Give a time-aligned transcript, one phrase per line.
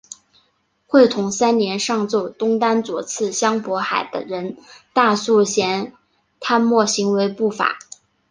[0.87, 4.57] 会同三年上奏东丹左次相渤海人
[4.93, 5.93] 大素贤
[6.39, 7.77] 贪墨行为不法。